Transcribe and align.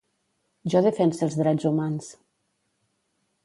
Jo 0.73 0.81
defense 0.87 1.21
els 1.27 1.37
drets 1.41 1.69
humans. 1.73 2.11